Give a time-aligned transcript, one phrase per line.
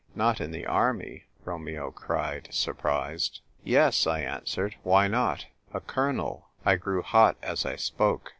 [0.25, 3.41] "Not in the army?" Romeo cried, sur prised.
[3.63, 5.45] "Yes," 1 answered." Why not?
[5.75, 8.29] A colonel." I grew hot as I spoke.